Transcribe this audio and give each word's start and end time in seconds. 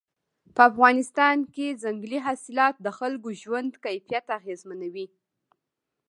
په 0.55 0.61
افغانستان 0.69 1.37
کې 1.53 1.79
ځنګلي 1.83 2.19
حاصلات 2.25 2.75
د 2.81 2.87
خلکو 2.97 3.29
ژوند 3.41 3.71
کیفیت 3.85 4.25
اغېزمنوي. 4.37 5.07